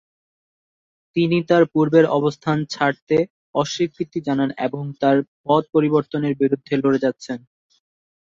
তিনি 1.15 1.37
তার 1.49 1.63
পূর্বের 1.73 2.05
অবস্থান 2.17 2.57
ছাড়তে 2.69 3.17
অস্বীকৃতি 3.55 4.19
জানান 4.27 4.49
এবং 4.65 4.83
তার 5.01 5.17
পদ 5.45 5.63
পরিবর্তনের 5.73 6.33
বিরুদ্ধে 6.41 6.73
লড়ে 6.77 7.03
যাচ্ছেন। 7.05 7.39